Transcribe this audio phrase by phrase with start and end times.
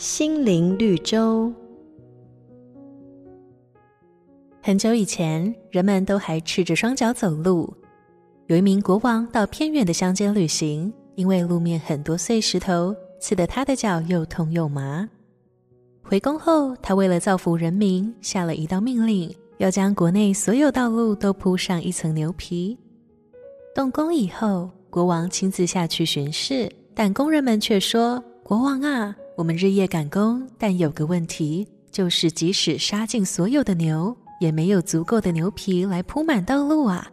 [0.00, 1.52] 心灵绿洲。
[4.62, 7.70] 很久以前，人们都还赤着双脚走路。
[8.46, 15.06] 有一名国王到偏远的乡间旅行，因为路面很多碎石头，刺得他的脚又痛又麻。
[16.02, 22.74] 回宫后，他为了造福人民，下了一道命令，要将国内所有道路都铺上一层牛皮。
[23.74, 37.10] 动工以后，国王亲自下去巡视，但工人们却说：“国王啊！”我们日夜赶工，但有个问题，就是即使杀尽所有的牛，也没有足够的牛皮来铺满道路啊！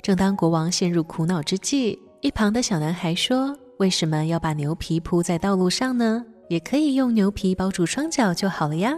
[0.00, 6.24] 正当国王陷入苦恼之际，一旁的小男孩说：“为什么要把牛皮铺在道路上呢？
[6.48, 8.96] 也可以用牛皮包住双脚就好了呀。”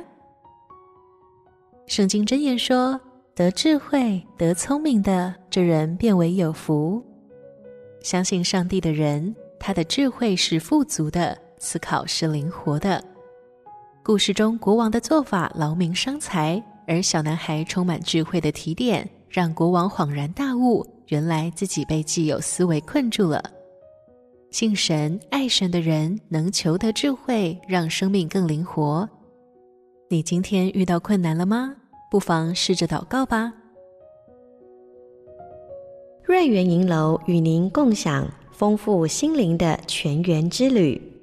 [1.88, 3.00] 圣经箴言说
[3.34, 7.02] ：“得智慧、得聪明的，这人便为有福。”
[8.04, 11.45] 相信上帝的人，他的智慧是富足的。
[11.66, 13.02] 思考是灵活的。
[14.04, 23.42] 故事中，国王的做法劳民伤财，而小男孩充满智慧的提点，让国王恍然大悟，原来自己被既有思维困住了。
[24.52, 29.08] 信神、爱神的人能求得智慧，让生命更灵活。
[30.08, 31.74] 你今天遇到困难了吗？
[32.12, 33.52] 不妨试着祷告吧。
[36.22, 41.15] 瑞园银楼与您共享丰富心灵的泉源之旅。